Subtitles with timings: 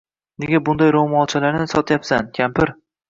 [0.43, 2.73] Nega bunday roʻmolchalarni sotyapsan, kampir?